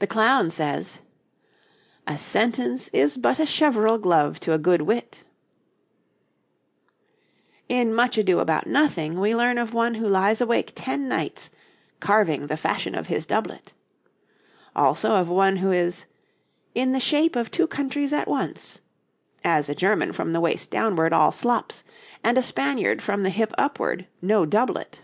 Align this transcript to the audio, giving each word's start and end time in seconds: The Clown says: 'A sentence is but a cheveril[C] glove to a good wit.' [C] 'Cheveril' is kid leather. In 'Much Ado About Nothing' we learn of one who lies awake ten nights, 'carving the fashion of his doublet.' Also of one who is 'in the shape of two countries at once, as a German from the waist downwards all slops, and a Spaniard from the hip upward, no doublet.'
The 0.00 0.08
Clown 0.08 0.50
says: 0.50 0.98
'A 2.08 2.18
sentence 2.18 2.88
is 2.88 3.16
but 3.16 3.38
a 3.38 3.42
cheveril[C] 3.44 4.02
glove 4.02 4.40
to 4.40 4.52
a 4.52 4.58
good 4.58 4.82
wit.' 4.82 5.22
[C] 5.22 5.24
'Cheveril' 5.60 5.78
is 6.56 7.66
kid 7.70 7.76
leather. 7.76 7.88
In 7.88 7.94
'Much 7.94 8.18
Ado 8.18 8.40
About 8.40 8.66
Nothing' 8.66 9.20
we 9.20 9.36
learn 9.36 9.58
of 9.58 9.72
one 9.72 9.94
who 9.94 10.08
lies 10.08 10.40
awake 10.40 10.72
ten 10.74 11.06
nights, 11.08 11.50
'carving 12.00 12.48
the 12.48 12.56
fashion 12.56 12.96
of 12.96 13.06
his 13.06 13.24
doublet.' 13.24 13.72
Also 14.74 15.12
of 15.12 15.28
one 15.28 15.58
who 15.58 15.70
is 15.70 16.06
'in 16.74 16.90
the 16.90 16.98
shape 16.98 17.36
of 17.36 17.48
two 17.52 17.68
countries 17.68 18.12
at 18.12 18.26
once, 18.26 18.80
as 19.44 19.68
a 19.68 19.74
German 19.76 20.12
from 20.12 20.32
the 20.32 20.40
waist 20.40 20.72
downwards 20.72 21.12
all 21.14 21.30
slops, 21.30 21.84
and 22.24 22.36
a 22.36 22.42
Spaniard 22.42 23.00
from 23.00 23.22
the 23.22 23.30
hip 23.30 23.52
upward, 23.56 24.08
no 24.20 24.44
doublet.' 24.44 25.02